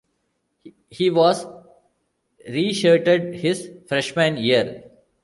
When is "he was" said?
0.89-1.45